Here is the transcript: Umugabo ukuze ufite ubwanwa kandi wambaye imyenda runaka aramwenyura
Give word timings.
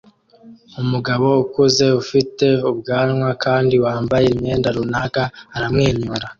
Umugabo 0.81 1.27
ukuze 1.43 1.85
ufite 2.01 2.45
ubwanwa 2.71 3.29
kandi 3.43 3.75
wambaye 3.85 4.25
imyenda 4.33 4.67
runaka 4.77 5.23
aramwenyura 5.55 6.27